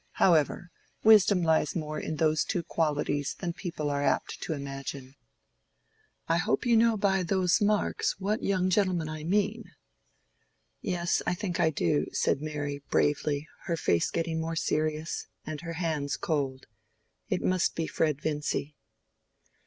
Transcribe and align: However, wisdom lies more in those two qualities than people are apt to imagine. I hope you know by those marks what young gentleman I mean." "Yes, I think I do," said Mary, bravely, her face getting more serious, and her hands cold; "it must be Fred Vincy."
However, 0.13 0.71
wisdom 1.03 1.43
lies 1.43 1.75
more 1.75 1.99
in 1.99 2.15
those 2.15 2.43
two 2.43 2.63
qualities 2.63 3.35
than 3.37 3.53
people 3.53 3.91
are 3.91 4.01
apt 4.01 4.41
to 4.41 4.53
imagine. 4.53 5.13
I 6.27 6.37
hope 6.37 6.65
you 6.65 6.75
know 6.75 6.97
by 6.97 7.21
those 7.21 7.61
marks 7.61 8.15
what 8.19 8.41
young 8.41 8.71
gentleman 8.71 9.07
I 9.07 9.23
mean." 9.23 9.63
"Yes, 10.81 11.21
I 11.27 11.35
think 11.35 11.59
I 11.59 11.69
do," 11.69 12.07
said 12.13 12.41
Mary, 12.41 12.81
bravely, 12.89 13.47
her 13.65 13.77
face 13.77 14.09
getting 14.09 14.41
more 14.41 14.55
serious, 14.55 15.27
and 15.45 15.61
her 15.61 15.73
hands 15.73 16.17
cold; 16.17 16.65
"it 17.29 17.43
must 17.43 17.75
be 17.75 17.85
Fred 17.85 18.19
Vincy." 18.19 18.75